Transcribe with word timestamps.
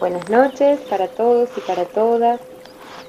Buenas 0.00 0.30
noches 0.30 0.78
para 0.88 1.08
todos 1.08 1.48
y 1.56 1.60
para 1.60 1.84
todas. 1.84 2.38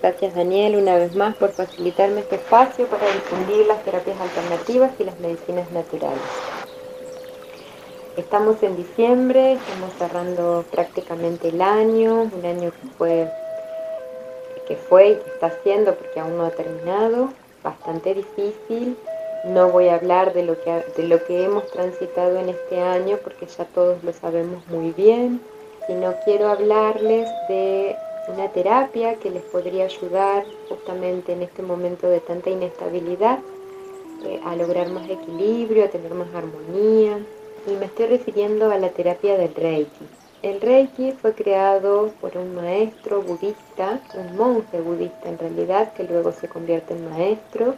Gracias 0.02 0.34
Daniel 0.34 0.76
una 0.76 0.96
vez 0.96 1.16
más 1.16 1.36
por 1.36 1.52
facilitarme 1.52 2.22
este 2.22 2.38
espacio 2.38 2.88
para 2.88 3.06
difundir 3.14 3.68
las 3.68 3.84
terapias 3.84 4.20
alternativas 4.20 4.92
y 4.98 5.04
las 5.04 5.20
medicinas 5.20 5.70
naturales. 5.72 6.18
Estamos 8.18 8.64
en 8.64 8.76
diciembre, 8.76 9.54
estamos 9.54 9.94
cerrando 10.00 10.66
prácticamente 10.72 11.50
el 11.50 11.62
año, 11.62 12.24
un 12.24 12.44
año 12.44 12.72
que 12.72 12.88
fue, 12.98 13.32
que 14.68 14.76
fue 14.76 15.10
y 15.10 15.16
que 15.18 15.30
está 15.30 15.52
siendo, 15.62 15.94
porque 15.94 16.20
aún 16.20 16.40
no 16.40 16.46
ha 16.46 16.52
terminado, 16.52 17.30
bastante 17.62 18.16
difícil. 18.16 18.98
No 19.46 19.70
voy 19.70 19.90
a 19.90 19.96
hablar 19.96 20.34
de 20.34 20.42
lo 20.42 20.60
que, 20.60 20.84
de 20.98 21.04
lo 21.04 21.24
que 21.24 21.44
hemos 21.44 21.70
transitado 21.70 22.40
en 22.40 22.50
este 22.50 22.82
año 22.82 23.18
porque 23.24 23.46
ya 23.46 23.66
todos 23.66 24.04
lo 24.04 24.12
sabemos 24.12 24.66
muy 24.70 24.92
bien, 24.92 25.40
sino 25.90 26.14
quiero 26.24 26.50
hablarles 26.50 27.28
de 27.48 27.96
una 28.28 28.48
terapia 28.50 29.16
que 29.16 29.32
les 29.32 29.42
podría 29.42 29.86
ayudar 29.86 30.46
justamente 30.70 31.34
en 31.34 31.42
este 31.42 31.64
momento 31.64 32.08
de 32.08 32.20
tanta 32.20 32.52
inestabilidad 32.52 33.40
eh, 34.24 34.40
a 34.46 34.56
lograr 34.56 34.88
más 34.90 35.10
equilibrio, 35.10 35.86
a 35.86 35.88
tener 35.88 36.14
más 36.14 36.28
armonía, 36.36 37.18
y 37.66 37.72
me 37.72 37.86
estoy 37.86 38.06
refiriendo 38.06 38.72
a 38.72 38.78
la 38.78 38.90
terapia 38.90 39.36
del 39.36 39.56
Reiki. 39.56 40.06
El 40.44 40.62
Reiki 40.62 41.14
fue 41.14 41.34
creado 41.34 42.12
por 42.22 42.38
un 42.38 42.54
maestro 42.54 43.24
budista, 43.24 44.00
un 44.14 44.38
monje 44.38 44.80
budista 44.82 45.28
en 45.28 45.40
realidad, 45.40 45.94
que 45.94 46.04
luego 46.04 46.32
se 46.32 46.48
convierte 46.48 46.94
en 46.94 47.10
maestro, 47.10 47.74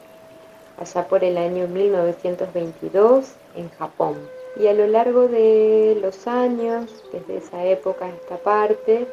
allá 0.77 1.07
por 1.07 1.23
el 1.23 1.37
año 1.37 1.65
1922 1.69 3.35
en 3.55 3.69
Japón. 3.69 4.40
Y 4.59 4.67
a 4.67 4.73
lo 4.73 4.85
largo 4.87 5.27
de 5.27 5.97
los 6.01 6.27
años, 6.27 7.03
desde 7.11 7.37
esa 7.37 7.65
época 7.65 8.05
a 8.05 8.09
esta 8.09 8.37
parte, 8.37 9.07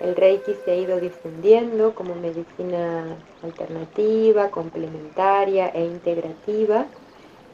el 0.00 0.16
Reiki 0.16 0.54
se 0.64 0.72
ha 0.72 0.76
ido 0.76 1.00
difundiendo 1.00 1.94
como 1.94 2.14
medicina 2.14 3.16
alternativa, 3.42 4.50
complementaria 4.50 5.68
e 5.68 5.84
integrativa 5.84 6.86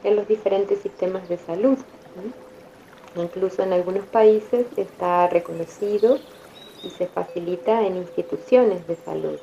en 0.03 0.15
los 0.15 0.27
diferentes 0.27 0.79
sistemas 0.79 1.27
de 1.29 1.37
salud. 1.37 1.77
Incluso 3.15 3.63
en 3.63 3.73
algunos 3.73 4.05
países 4.07 4.67
está 4.77 5.27
reconocido 5.27 6.17
y 6.83 6.89
se 6.89 7.07
facilita 7.07 7.85
en 7.85 7.97
instituciones 7.97 8.85
de 8.87 8.95
salud. 8.95 9.39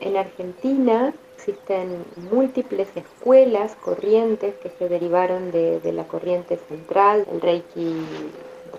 En 0.00 0.16
Argentina 0.16 1.14
existen 1.36 2.04
múltiples 2.30 2.88
escuelas, 2.96 3.74
corrientes 3.76 4.54
que 4.56 4.70
se 4.70 4.88
derivaron 4.88 5.50
de, 5.50 5.80
la 5.92 6.04
corriente 6.04 6.58
central, 6.68 7.26
el 7.30 7.40
Reiki 7.40 7.94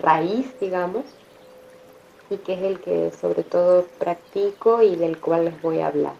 raíz, 0.02 0.48
digamos, 0.60 1.04
y 2.30 2.36
que 2.38 2.54
es 2.54 2.62
el 2.62 2.80
que 2.80 3.12
sobre 3.12 3.44
todo 3.44 3.84
practico 3.98 4.82
y 4.82 4.96
del 4.96 5.18
cual 5.18 5.46
les 5.46 5.62
voy 5.62 5.80
a 5.80 5.88
hablar. 5.88 6.14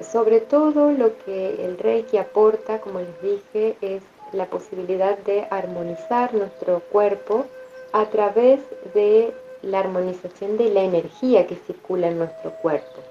Sobre 0.00 0.40
todo 0.40 0.92
lo 0.92 1.16
que 1.24 1.64
el 1.64 1.78
Reiki 1.78 2.16
aporta, 2.16 2.80
como 2.80 3.00
les 3.00 3.22
dije, 3.22 3.76
es 3.80 4.02
la 4.32 4.46
posibilidad 4.46 5.18
de 5.18 5.46
armonizar 5.50 6.32
nuestro 6.32 6.80
cuerpo 6.92 7.44
a 7.92 8.06
través 8.06 8.60
de 8.94 9.34
la 9.62 9.80
armonización 9.80 10.56
de 10.56 10.70
la 10.70 10.82
energía 10.82 11.46
que 11.46 11.56
circula 11.56 12.08
en 12.08 12.18
nuestro 12.18 12.52
cuerpo. 12.62 13.02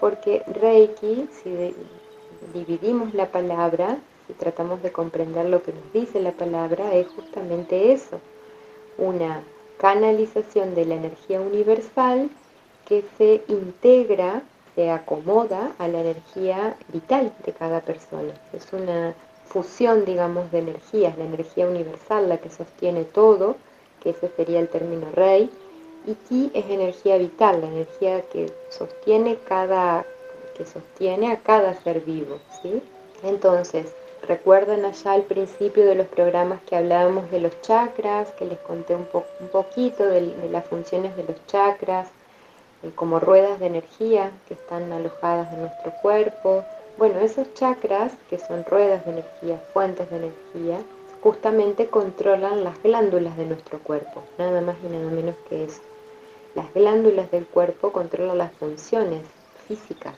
Porque 0.00 0.42
Reiki, 0.46 1.28
si 1.42 1.74
dividimos 2.52 3.14
la 3.14 3.26
palabra, 3.26 3.98
si 4.26 4.34
tratamos 4.34 4.82
de 4.82 4.92
comprender 4.92 5.46
lo 5.46 5.62
que 5.62 5.72
nos 5.72 5.92
dice 5.92 6.20
la 6.20 6.32
palabra, 6.32 6.94
es 6.94 7.08
justamente 7.08 7.92
eso, 7.92 8.20
una 8.98 9.42
canalización 9.78 10.74
de 10.74 10.84
la 10.84 10.94
energía 10.94 11.40
universal 11.40 12.30
que 12.86 13.04
se 13.18 13.42
integra, 13.48 14.42
se 14.74 14.90
acomoda 14.90 15.72
a 15.78 15.88
la 15.88 16.00
energía 16.00 16.76
vital 16.92 17.32
de 17.44 17.52
cada 17.52 17.80
persona. 17.80 18.32
Es 18.52 18.72
una 18.72 19.14
fusión, 19.46 20.04
digamos, 20.04 20.50
de 20.50 20.58
energías, 20.58 21.16
la 21.16 21.24
energía 21.24 21.66
universal, 21.66 22.28
la 22.28 22.38
que 22.38 22.50
sostiene 22.50 23.04
todo, 23.04 23.56
que 24.02 24.10
ese 24.10 24.28
sería 24.36 24.60
el 24.60 24.68
término 24.68 25.10
rey, 25.12 25.50
y 26.06 26.14
ki 26.14 26.50
es 26.54 26.64
energía 26.70 27.18
vital, 27.18 27.60
la 27.60 27.66
energía 27.66 28.22
que 28.22 28.52
sostiene 28.70 29.36
cada 29.48 30.06
que 30.56 30.64
sostiene 30.64 31.32
a 31.32 31.40
cada 31.40 31.74
ser 31.82 32.00
vivo, 32.00 32.38
¿sí? 32.62 32.82
Entonces, 33.22 33.94
recuerdan 34.26 34.84
allá 34.84 35.12
al 35.12 35.22
principio 35.22 35.84
de 35.84 35.94
los 35.94 36.06
programas 36.06 36.60
que 36.62 36.76
hablábamos 36.76 37.30
de 37.30 37.40
los 37.40 37.60
chakras, 37.60 38.30
que 38.32 38.46
les 38.46 38.58
conté 38.60 38.94
un, 38.94 39.06
un 39.12 39.48
poquito 39.48 40.06
de, 40.06 40.34
de, 40.34 40.48
las 40.48 40.64
funciones 40.66 41.14
de 41.16 41.24
los 41.24 41.46
chakras, 41.46 42.08
eh, 42.82 42.90
como 42.94 43.20
ruedas 43.20 43.60
de 43.60 43.66
energía 43.66 44.30
que 44.48 44.54
están 44.54 44.90
alojadas 44.92 45.52
en 45.52 45.60
nuestro 45.60 45.92
cuerpo, 46.00 46.64
bueno, 46.96 47.20
esos 47.20 47.52
chakras, 47.52 48.12
que 48.30 48.38
son 48.38 48.64
ruedas 48.64 49.04
de 49.04 49.12
energía, 49.12 49.62
fuentes 49.74 50.08
de 50.08 50.16
energía, 50.16 50.78
justamente 51.22 51.88
controlan 51.88 52.64
las 52.64 52.82
glándulas 52.82 53.36
de 53.36 53.44
nuestro 53.44 53.78
cuerpo, 53.80 54.22
nada 54.38 54.62
más 54.62 54.76
y 54.82 54.88
nada 54.88 55.10
menos 55.10 55.34
que 55.48 55.64
eso. 55.64 55.82
Las 56.56 56.72
glándulas 56.72 57.30
del 57.30 57.46
cuerpo 57.46 57.92
controlan 57.92 58.38
las 58.38 58.52
funciones 58.54 59.26
físicas. 59.68 60.14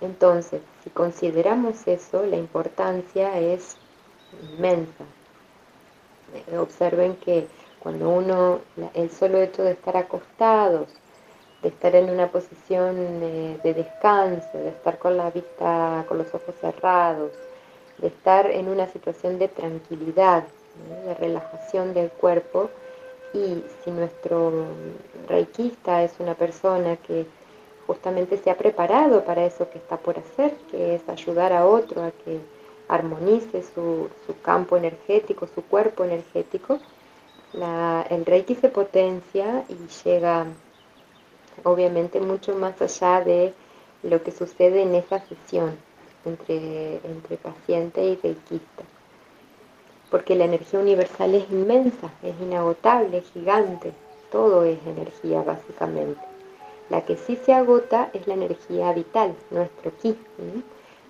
Entonces, 0.00 0.60
si 0.82 0.90
consideramos 0.90 1.86
eso, 1.86 2.26
la 2.26 2.36
importancia 2.36 3.38
es 3.38 3.76
inmensa. 4.42 5.04
Observen 6.58 7.14
que 7.16 7.46
cuando 7.78 8.10
uno, 8.10 8.58
el 8.94 9.12
solo 9.12 9.38
hecho 9.38 9.62
de 9.62 9.70
estar 9.70 9.96
acostados, 9.96 10.88
de 11.62 11.68
estar 11.68 11.94
en 11.94 12.10
una 12.10 12.26
posición 12.32 12.96
eh, 13.22 13.60
de 13.62 13.74
descanso, 13.74 14.58
de 14.58 14.70
estar 14.70 14.98
con 14.98 15.16
la 15.16 15.30
vista, 15.30 16.04
con 16.08 16.18
los 16.18 16.34
ojos 16.34 16.56
cerrados, 16.60 17.30
de 17.98 18.08
estar 18.08 18.50
en 18.50 18.68
una 18.68 18.88
situación 18.88 19.38
de 19.38 19.46
tranquilidad, 19.46 20.42
de 21.04 21.14
relajación 21.14 21.94
del 21.94 22.10
cuerpo. 22.10 22.70
Y 23.34 23.62
si 23.84 23.90
nuestro 23.90 24.66
reikista 25.28 26.02
es 26.02 26.14
una 26.18 26.34
persona 26.34 26.96
que 26.96 27.26
justamente 27.86 28.36
se 28.38 28.50
ha 28.50 28.56
preparado 28.56 29.24
para 29.24 29.44
eso 29.44 29.68
que 29.70 29.78
está 29.78 29.96
por 29.96 30.18
hacer, 30.18 30.54
que 30.70 30.94
es 30.94 31.08
ayudar 31.08 31.52
a 31.52 31.66
otro 31.66 32.04
a 32.04 32.10
que 32.10 32.40
armonice 32.88 33.62
su, 33.62 34.08
campo 34.42 34.76
energético, 34.76 35.46
su 35.54 35.62
cuerpo 35.62 36.04
energético, 36.04 36.78
el 37.52 38.26
reiki 38.26 38.54
se 38.54 38.68
potencia 38.68 39.64
y 39.68 39.76
llega 40.04 40.46
obviamente 41.64 42.20
mucho 42.20 42.54
más 42.54 42.80
allá 42.80 43.24
de 43.24 43.54
lo 44.02 44.22
que 44.22 44.32
sucede 44.32 44.82
en 44.82 44.94
esa 44.94 45.20
sesión 45.20 45.76
entre, 46.24 46.96
entre 46.96 47.36
paciente 47.36 48.04
y 48.04 48.16
reikista. 48.16 48.84
Porque 50.10 50.34
la 50.34 50.44
energía 50.44 50.80
universal 50.80 51.34
es 51.34 51.50
inmensa, 51.50 52.10
es 52.22 52.34
inagotable, 52.40 53.18
es 53.18 53.30
gigante, 53.32 53.92
todo 54.30 54.64
es 54.64 54.78
energía 54.86 55.42
básicamente. 55.42 56.20
La 56.88 57.02
que 57.04 57.16
sí 57.16 57.36
se 57.44 57.52
agota 57.52 58.10
es 58.14 58.26
la 58.26 58.34
energía 58.34 58.92
vital, 58.92 59.34
nuestro 59.50 59.92
ki. 59.98 60.16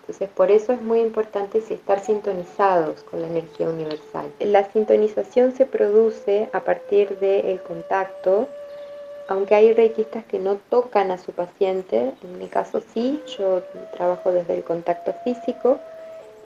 Entonces, 0.00 0.28
por 0.30 0.50
eso 0.50 0.72
es 0.72 0.82
muy 0.82 1.00
importante 1.00 1.58
estar 1.58 2.00
sintonizados 2.00 3.02
con 3.04 3.20
la 3.20 3.28
energía 3.28 3.68
universal. 3.68 4.32
La 4.40 4.70
sintonización 4.72 5.52
se 5.52 5.66
produce 5.66 6.48
a 6.52 6.60
partir 6.60 7.18
del 7.18 7.60
contacto 7.60 8.48
aunque 9.28 9.54
hay 9.54 9.74
reikistas 9.74 10.24
que 10.24 10.38
no 10.38 10.56
tocan 10.70 11.10
a 11.10 11.18
su 11.18 11.32
paciente, 11.32 12.14
en 12.22 12.38
mi 12.38 12.48
caso 12.48 12.82
sí, 12.94 13.22
yo 13.38 13.62
trabajo 13.92 14.32
desde 14.32 14.56
el 14.56 14.64
contacto 14.64 15.14
físico 15.22 15.78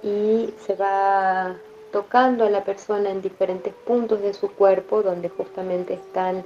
y 0.02 0.52
se 0.66 0.74
va 0.74 1.56
tocando 1.92 2.44
a 2.44 2.50
la 2.50 2.64
persona 2.64 3.10
en 3.10 3.22
diferentes 3.22 3.72
puntos 3.72 4.20
de 4.22 4.32
su 4.32 4.50
cuerpo 4.50 5.02
donde 5.02 5.28
justamente 5.28 5.94
están 5.94 6.44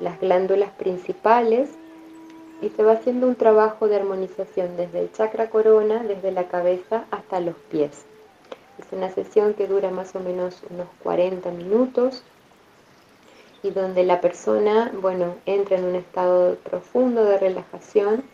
las 0.00 0.20
glándulas 0.20 0.70
principales 0.72 1.70
y 2.60 2.68
se 2.70 2.82
va 2.82 2.92
haciendo 2.92 3.26
un 3.26 3.36
trabajo 3.36 3.88
de 3.88 3.96
armonización 3.96 4.76
desde 4.76 5.00
el 5.00 5.12
chakra 5.12 5.48
corona, 5.48 6.02
desde 6.02 6.32
la 6.32 6.48
cabeza 6.48 7.04
hasta 7.10 7.40
los 7.40 7.54
pies. 7.70 8.04
Es 8.78 8.92
una 8.92 9.10
sesión 9.10 9.54
que 9.54 9.66
dura 9.66 9.90
más 9.90 10.14
o 10.14 10.20
menos 10.20 10.62
unos 10.70 10.88
40 11.02 11.50
minutos 11.52 12.22
y 13.62 13.70
donde 13.70 14.04
la 14.04 14.20
persona, 14.20 14.92
bueno, 15.00 15.34
entra 15.46 15.78
en 15.78 15.84
un 15.84 15.94
estado 15.94 16.56
profundo 16.56 17.24
de 17.24 17.38
relajación, 17.38 18.24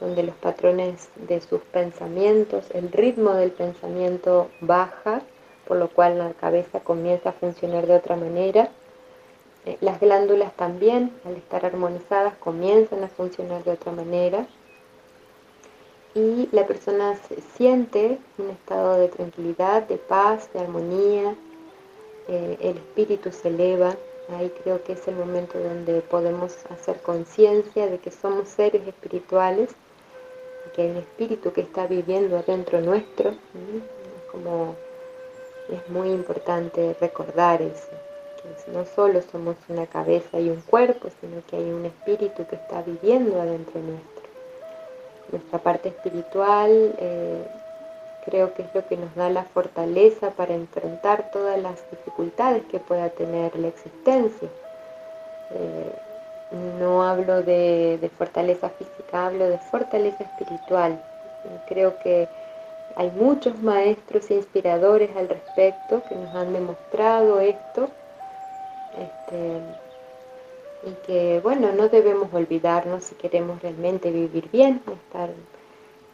donde 0.00 0.22
los 0.22 0.34
patrones 0.36 1.08
de 1.28 1.40
sus 1.40 1.60
pensamientos, 1.60 2.64
el 2.72 2.90
ritmo 2.90 3.32
del 3.34 3.50
pensamiento 3.52 4.48
baja, 4.60 5.22
por 5.66 5.76
lo 5.76 5.88
cual 5.88 6.18
la 6.18 6.32
cabeza 6.32 6.80
comienza 6.80 7.30
a 7.30 7.32
funcionar 7.32 7.86
de 7.86 7.96
otra 7.96 8.16
manera. 8.16 8.70
Eh, 9.66 9.76
las 9.80 10.00
glándulas 10.00 10.52
también, 10.56 11.12
al 11.24 11.36
estar 11.36 11.64
armonizadas, 11.64 12.34
comienzan 12.38 13.04
a 13.04 13.08
funcionar 13.08 13.62
de 13.64 13.72
otra 13.72 13.92
manera. 13.92 14.46
Y 16.14 16.48
la 16.52 16.66
persona 16.66 17.16
siente 17.56 18.18
un 18.38 18.50
estado 18.50 18.96
de 18.98 19.08
tranquilidad, 19.08 19.82
de 19.84 19.96
paz, 19.96 20.52
de 20.52 20.60
armonía. 20.60 21.36
Eh, 22.28 22.56
el 22.60 22.76
espíritu 22.76 23.30
se 23.30 23.48
eleva 23.48 23.94
Ahí 24.38 24.52
creo 24.62 24.82
que 24.84 24.92
es 24.92 25.08
el 25.08 25.16
momento 25.16 25.58
donde 25.58 26.00
podemos 26.02 26.56
hacer 26.70 27.00
conciencia 27.02 27.86
de 27.88 27.98
que 27.98 28.10
somos 28.10 28.48
seres 28.48 28.86
espirituales 28.86 29.70
que 30.74 30.82
hay 30.82 30.90
un 30.90 30.98
espíritu 30.98 31.52
que 31.52 31.62
está 31.62 31.86
viviendo 31.88 32.38
adentro 32.38 32.80
nuestro. 32.80 33.34
Como 34.30 34.76
es 35.72 35.88
muy 35.88 36.10
importante 36.10 36.96
recordar 37.00 37.62
eso, 37.62 37.90
que 38.64 38.72
no 38.72 38.84
solo 38.84 39.20
somos 39.22 39.56
una 39.68 39.86
cabeza 39.86 40.38
y 40.38 40.48
un 40.48 40.60
cuerpo, 40.62 41.08
sino 41.20 41.42
que 41.46 41.56
hay 41.56 41.70
un 41.70 41.86
espíritu 41.86 42.46
que 42.46 42.56
está 42.56 42.82
viviendo 42.82 43.40
adentro 43.40 43.80
nuestro. 43.80 44.20
Nuestra 45.32 45.58
parte 45.60 45.90
espiritual 45.90 46.94
eh, 46.98 47.44
creo 48.24 48.52
que 48.54 48.62
es 48.62 48.74
lo 48.74 48.86
que 48.86 48.96
nos 48.96 49.14
da 49.14 49.30
la 49.30 49.44
fortaleza 49.44 50.30
para 50.30 50.54
enfrentar 50.54 51.30
todas 51.30 51.60
las 51.60 51.88
dificultades 51.90 52.64
que 52.64 52.80
pueda 52.80 53.10
tener 53.10 53.56
la 53.56 53.68
existencia. 53.68 54.48
Eh, 55.52 55.92
no 56.80 57.04
hablo 57.04 57.42
de, 57.42 58.10
fortaleza 58.18 58.70
física, 58.70 59.26
hablo 59.26 59.48
de 59.48 59.58
fortaleza 59.58 60.24
espiritual. 60.24 61.00
Creo 61.68 61.96
que 62.00 62.28
hay 62.96 63.10
muchos 63.10 63.62
maestros 63.62 64.30
inspiradores 64.30 65.14
al 65.16 65.28
respecto 65.28 66.02
que 66.08 66.14
nos 66.14 66.34
han 66.34 66.52
demostrado 66.52 67.40
esto. 67.40 67.88
Este, 68.98 69.60
y 70.82 70.92
que, 71.06 71.40
bueno, 71.40 71.72
no 71.72 71.88
debemos 71.88 72.32
olvidarnos 72.32 73.04
si 73.04 73.14
queremos 73.14 73.60
realmente 73.62 74.10
vivir 74.10 74.50
bien, 74.50 74.82
estar 75.06 75.30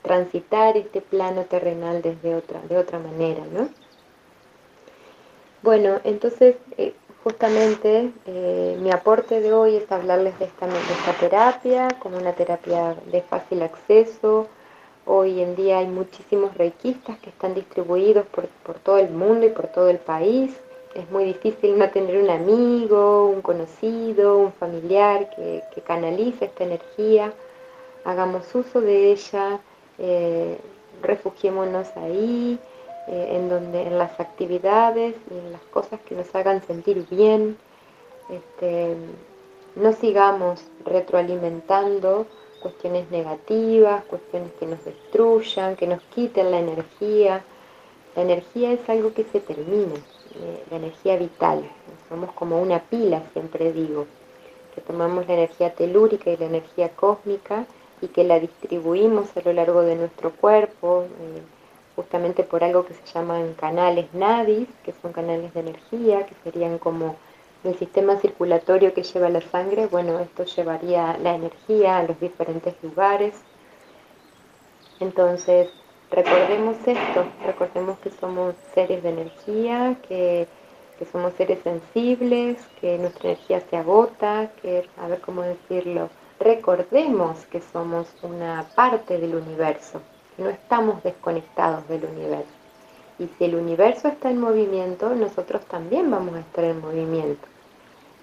transitar 0.07 0.77
este 0.77 1.01
plano 1.01 1.43
terrenal 1.45 2.01
desde 2.01 2.37
otra, 2.37 2.61
de 2.69 2.79
otra 2.79 2.99
manera, 3.01 3.43
¿no? 3.53 3.69
Bueno, 5.63 6.01
entonces 6.05 6.55
eh, 6.79 6.95
justamente 7.25 8.13
eh, 8.27 8.79
mi 8.81 8.93
aporte 8.93 9.41
de 9.41 9.53
hoy 9.53 9.75
es 9.75 9.91
hablarles 9.91 10.39
de 10.39 10.45
esta, 10.45 10.67
esta 10.69 11.13
terapia 11.19 11.89
como 11.99 12.19
una 12.19 12.33
terapia 12.35 12.95
de 13.11 13.21
fácil 13.21 13.63
acceso. 13.63 14.47
Hoy 15.07 15.41
en 15.41 15.57
día 15.57 15.79
hay 15.79 15.87
muchísimos 15.87 16.55
reikistas 16.57 17.19
que 17.21 17.31
están 17.31 17.55
distribuidos 17.55 18.27
por, 18.27 18.49
todo 18.81 18.99
el 18.99 19.11
mundo 19.11 19.47
y 19.47 19.51
por 19.51 19.69
todo 19.69 19.89
el 19.89 19.99
país. 19.99 20.55
Es 20.95 21.11
muy 21.11 21.25
difícil 21.25 21.79
no 21.79 21.89
tener 21.91 22.23
un 22.23 22.31
amigo, 22.31 23.27
un 23.29 23.41
conocido, 23.41 24.39
un 24.39 24.53
familiar 24.53 25.31
que, 25.31 25.63
que 25.75 25.81
canalice 25.81 26.47
esta 26.47 26.65
energía. 26.65 27.33
Hagamos 28.05 28.53
uso 28.55 28.81
de 28.81 29.13
ella 29.13 29.61
eh, 29.99 30.59
refugiémonos 31.03 31.97
ahí, 31.97 32.59
eh, 33.09 33.29
en 33.37 33.49
donde 33.49 33.83
en 33.83 33.99
las 33.99 34.19
actividades 34.19 35.15
y 35.31 35.39
en 35.39 35.53
las 35.53 35.63
cosas 35.71 36.01
que 36.01 36.15
nos 36.15 36.35
hagan 36.35 36.63
sentir 36.67 37.07
bien, 37.09 37.57
este, 38.29 38.97
no 39.77 39.93
sigamos 39.93 40.63
retroalimentando 40.85 42.27
cuestiones 42.67 43.09
negativas, 43.13 44.05
cuestiones 44.07 44.51
que 44.59 44.67
nos 44.67 44.85
destruyan, 44.85 45.77
que 45.77 45.87
nos 45.87 46.03
quiten 46.15 46.51
la 46.51 46.59
energía. 46.59 47.45
La 48.17 48.23
energía 48.23 48.73
es 48.73 48.81
algo 48.89 49.15
que 49.15 49.23
se 49.23 49.39
termina, 49.39 49.95
eh, 49.95 50.65
la 50.69 50.79
energía 50.79 51.17
vital. 51.17 51.63
Somos 52.09 52.33
como 52.33 52.61
una 52.61 52.81
pila, 52.81 53.23
siempre 53.33 53.73
digo, 53.73 54.07
que 54.75 54.81
tomamos 54.81 55.29
la 55.29 55.35
energía 55.35 55.73
telúrica 55.75 56.29
y 56.31 56.37
la 56.37 56.47
energía 56.47 56.89
cósmica 56.89 57.67
y 58.01 58.09
que 58.09 58.25
la 58.25 58.41
distribuimos 58.41 59.29
a 59.37 59.43
lo 59.43 59.53
largo 59.53 59.83
de 59.83 59.95
nuestro 59.95 60.33
cuerpo, 60.33 61.05
eh, 61.05 61.43
justamente 61.95 62.43
por 62.43 62.65
algo 62.65 62.85
que 62.85 62.95
se 62.95 63.07
llaman 63.15 63.55
canales 63.55 64.07
nadis, 64.13 64.67
que 64.85 64.93
son 65.01 65.13
canales 65.13 65.55
de 65.55 65.61
energía, 65.61 66.27
que 66.27 66.35
serían 66.43 66.79
como 66.79 67.15
el 67.67 67.79
sistema 67.79 68.17
circulatorio 68.19 68.95
que 68.95 69.03
lleva 69.03 69.29
la 69.29 69.41
sangre, 69.41 69.87
bueno, 69.87 70.19
esto 70.21 70.45
llevaría 70.45 71.19
la 71.19 71.35
energía 71.35 71.99
a 71.99 72.03
los 72.05 72.19
diferentes 72.21 72.75
lugares. 72.83 73.35
Entonces, 75.01 75.69
recordemos 76.11 76.77
esto, 76.87 77.25
recordemos 77.45 77.99
que 77.99 78.11
somos 78.11 78.55
seres 78.73 79.03
de 79.03 79.11
energía, 79.11 79.97
que, 80.09 80.47
que 80.99 81.05
somos 81.07 81.35
seres 81.35 81.59
sensibles, 81.65 82.65
que 82.81 82.99
nuestra 82.99 83.31
energía 83.31 83.61
se 83.69 83.77
agota, 83.77 84.51
que, 84.63 84.89
a 84.99 85.09
ver 85.09 85.21
cómo 85.21 85.43
decirlo, 85.43 86.09
recordemos 86.39 87.45
que 87.47 87.61
somos 87.61 88.07
una 88.23 88.67
parte 88.75 89.19
del 89.19 89.35
universo, 89.35 90.01
que 90.37 90.43
no 90.43 90.51
estamos 90.51 91.03
desconectados 91.03 91.87
del 91.89 92.05
universo. 92.05 92.53
Y 93.19 93.29
si 93.39 93.45
el 93.45 93.57
universo 93.57 94.09
está 94.09 94.31
en 94.31 94.39
movimiento, 94.39 95.15
nosotros 95.15 95.65
también 95.67 96.11
vamos 96.11 96.35
a 96.35 96.41
estar 96.41 96.65
en 96.65 96.81
movimiento. 96.81 97.49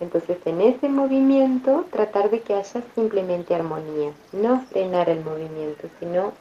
Entonces 0.03 0.37
en 0.43 0.59
ese 0.59 0.89
movimiento 0.89 1.85
tratar 1.89 2.29
de 2.29 2.41
que 2.41 2.53
haya 2.53 2.83
simplemente 2.93 3.55
armonía, 3.55 4.11
no 4.33 4.59
frenar 4.69 5.07
el 5.09 5.23
movimiento, 5.23 5.87
sino 5.97 6.33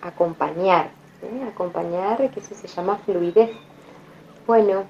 acompañar, 0.00 0.90
¿eh? 1.22 1.48
acompañar, 1.52 2.30
que 2.30 2.38
eso 2.38 2.54
se 2.54 2.68
llama 2.68 2.98
fluidez. 3.04 3.50
Bueno, 4.46 4.84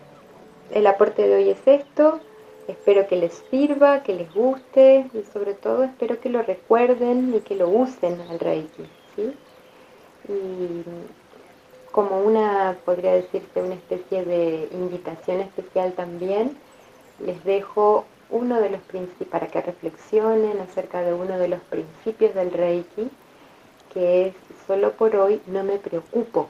el 0.70 0.86
aporte 0.86 1.26
de 1.26 1.36
hoy 1.36 1.50
es 1.50 1.66
esto. 1.66 2.20
Espero 2.68 3.08
que 3.08 3.16
les 3.16 3.32
sirva, 3.50 4.02
que 4.02 4.14
les 4.14 4.32
guste 4.32 5.06
y 5.14 5.22
sobre 5.32 5.54
todo 5.54 5.82
espero 5.82 6.20
que 6.20 6.28
lo 6.28 6.42
recuerden 6.42 7.34
y 7.34 7.40
que 7.40 7.56
lo 7.56 7.68
usen 7.70 8.20
al 8.30 8.38
Reiki. 8.38 8.84
Y 9.16 10.84
como 11.90 12.20
una, 12.20 12.76
podría 12.84 13.14
decirse, 13.14 13.62
una 13.62 13.74
especie 13.74 14.24
de 14.24 14.68
invitación 14.72 15.40
especial 15.40 15.94
también, 15.94 16.56
les 17.20 17.42
dejo 17.44 18.04
uno 18.30 18.60
de 18.60 18.70
los 18.70 18.80
principios, 18.82 19.28
para 19.28 19.46
que 19.46 19.60
reflexionen 19.60 20.58
acerca 20.60 21.02
de 21.02 21.12
uno 21.12 21.38
de 21.38 21.48
los 21.48 21.60
principios 21.60 22.34
del 22.34 22.50
Reiki, 22.50 23.10
que 23.92 24.28
es 24.28 24.34
solo 24.66 24.92
por 24.92 25.14
hoy 25.16 25.42
no 25.46 25.62
me 25.64 25.78
preocupo. 25.78 26.48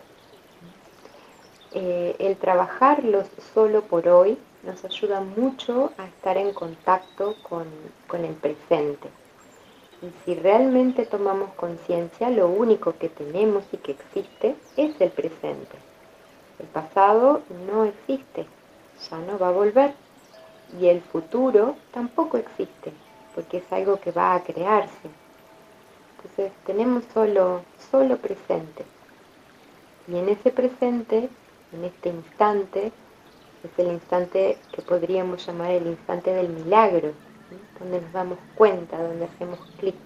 Eh, 1.74 2.16
el 2.18 2.36
trabajarlos 2.36 3.26
solo 3.54 3.82
por 3.82 4.06
hoy 4.06 4.38
nos 4.62 4.84
ayuda 4.84 5.20
mucho 5.20 5.92
a 5.98 6.06
estar 6.06 6.36
en 6.36 6.52
contacto 6.52 7.34
con, 7.42 7.66
el 8.12 8.34
presente. 8.34 9.08
Y 10.02 10.12
si 10.24 10.34
realmente 10.34 11.06
tomamos 11.06 11.54
conciencia, 11.54 12.28
lo 12.28 12.48
único 12.48 12.94
que 12.98 13.08
tenemos 13.08 13.64
y 13.72 13.78
que 13.78 13.92
existe 13.92 14.54
es 14.76 15.00
el 15.00 15.10
presente. 15.10 15.76
El 16.58 16.66
pasado 16.66 17.40
no 17.66 17.84
existe, 17.84 18.46
ya 19.10 19.18
no 19.18 19.38
va 19.38 19.48
a 19.48 19.52
volver. 19.52 19.94
Y 20.80 20.86
el 20.88 21.00
futuro 21.02 21.76
tampoco 21.92 22.38
existe, 22.38 22.92
porque 23.34 23.58
es 23.58 23.72
algo 23.72 24.00
que 24.00 24.10
va 24.10 24.34
a 24.34 24.42
crearse. 24.42 25.10
Entonces 26.16 26.52
tenemos 26.64 27.04
solo, 27.12 27.62
solo 27.90 28.16
presente. 28.16 28.84
Y 30.08 30.16
en 30.16 30.28
ese 30.28 30.50
presente, 30.50 31.28
en 31.72 31.84
este 31.84 32.08
instante, 32.08 32.92
es 33.64 33.78
el 33.78 33.92
instante 33.92 34.58
que 34.72 34.82
podríamos 34.82 35.46
llamar 35.46 35.70
el 35.70 35.86
instante 35.86 36.32
del 36.32 36.48
milagro, 36.48 37.12
donde 37.78 38.00
nos 38.00 38.12
damos 38.12 38.38
cuenta, 38.54 39.00
donde 39.00 39.26
hacemos 39.26 39.58
clic. 39.78 39.96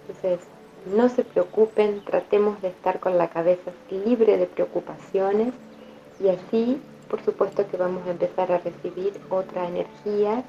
Entonces, 0.00 0.40
no 0.86 1.08
se 1.08 1.24
preocupen, 1.24 2.04
tratemos 2.04 2.60
de 2.60 2.68
estar 2.68 2.98
con 2.98 3.16
la 3.16 3.28
cabeza 3.28 3.70
libre 3.90 4.36
de 4.36 4.46
preocupaciones 4.46 5.54
y 6.20 6.28
así, 6.28 6.80
por 7.12 7.22
supuesto 7.26 7.68
que 7.70 7.76
vamos 7.76 8.06
a 8.06 8.12
empezar 8.12 8.50
a 8.50 8.56
recibir 8.56 9.12
otra 9.28 9.68
energía 9.68 10.42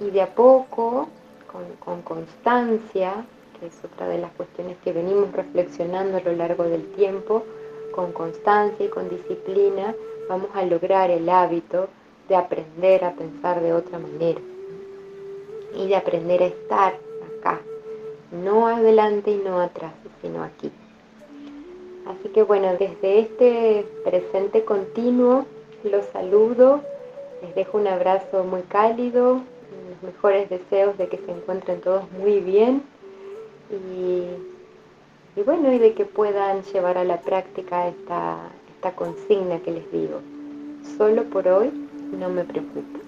y 0.00 0.10
de 0.10 0.22
a 0.22 0.34
poco, 0.34 1.08
con, 1.46 1.62
con 1.78 2.02
constancia, 2.02 3.24
que 3.56 3.66
es 3.66 3.84
otra 3.84 4.08
de 4.08 4.18
las 4.18 4.32
cuestiones 4.32 4.76
que 4.82 4.92
venimos 4.92 5.30
reflexionando 5.30 6.16
a 6.16 6.20
lo 6.20 6.32
largo 6.32 6.64
del 6.64 6.84
tiempo, 6.94 7.44
con 7.94 8.10
constancia 8.10 8.86
y 8.86 8.88
con 8.88 9.08
disciplina, 9.08 9.94
vamos 10.28 10.48
a 10.54 10.64
lograr 10.64 11.12
el 11.12 11.28
hábito 11.28 11.86
de 12.28 12.34
aprender 12.34 13.04
a 13.04 13.12
pensar 13.12 13.60
de 13.60 13.72
otra 13.72 14.00
manera 14.00 14.40
y 15.76 15.86
de 15.86 15.94
aprender 15.94 16.42
a 16.42 16.46
estar 16.46 16.98
acá, 17.38 17.60
no 18.32 18.66
adelante 18.66 19.30
y 19.30 19.36
no 19.36 19.60
atrás, 19.60 19.92
sino 20.20 20.42
aquí. 20.42 20.72
Así 22.04 22.30
que 22.30 22.42
bueno, 22.42 22.72
desde 22.80 23.20
este 23.20 23.86
presente 24.04 24.64
continuo 24.64 25.46
los 25.84 26.04
saludo, 26.06 26.82
les 27.42 27.54
dejo 27.54 27.78
un 27.78 27.86
abrazo 27.86 28.44
muy 28.44 28.62
cálido, 28.62 29.40
los 29.90 30.02
mejores 30.02 30.48
deseos 30.50 30.96
de 30.98 31.08
que 31.08 31.18
se 31.18 31.30
encuentren 31.30 31.80
todos 31.80 32.10
muy 32.12 32.40
bien 32.40 32.82
y, 33.70 35.42
bueno, 35.42 35.72
y 35.72 35.78
de 35.78 35.94
que 35.94 36.04
puedan 36.04 36.62
llevar 36.64 36.98
a 36.98 37.04
la 37.04 37.20
práctica 37.20 37.88
esta, 37.88 38.38
esta 38.74 38.92
consigna 38.92 39.60
que 39.60 39.70
les 39.70 39.90
digo. 39.92 40.20
Solo 40.96 41.24
por 41.24 41.46
hoy 41.48 41.70
no 42.18 42.28
me 42.28 42.44
preocupo. 42.44 42.98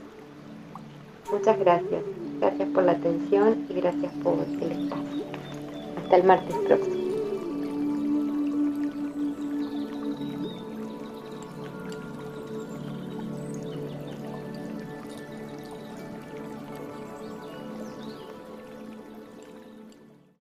Muchas 1.30 1.58
gracias. 1.58 2.02
Gracias 2.40 2.68
por 2.70 2.84
la 2.84 2.92
atención 2.92 3.66
y 3.68 3.74
gracias 3.74 4.12
por 4.22 4.34
el 4.34 4.72
espacio. 4.72 5.24
Hasta 5.96 6.16
el 6.16 6.24
martes 6.24 6.56
próximo. 6.66 7.01